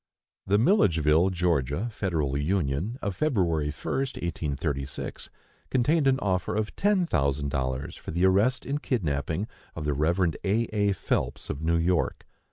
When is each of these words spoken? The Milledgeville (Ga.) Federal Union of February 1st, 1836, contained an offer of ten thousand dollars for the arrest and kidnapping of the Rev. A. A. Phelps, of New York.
The 0.47 0.57
Milledgeville 0.57 1.29
(Ga.) 1.29 1.89
Federal 1.89 2.35
Union 2.35 2.97
of 3.03 3.15
February 3.15 3.67
1st, 3.69 4.17
1836, 4.23 5.29
contained 5.69 6.07
an 6.07 6.17
offer 6.21 6.55
of 6.55 6.75
ten 6.75 7.05
thousand 7.05 7.49
dollars 7.49 7.97
for 7.97 8.09
the 8.09 8.25
arrest 8.25 8.65
and 8.65 8.81
kidnapping 8.81 9.47
of 9.75 9.85
the 9.85 9.93
Rev. 9.93 10.33
A. 10.43 10.57
A. 10.75 10.91
Phelps, 10.93 11.51
of 11.51 11.61
New 11.61 11.77
York. 11.77 12.25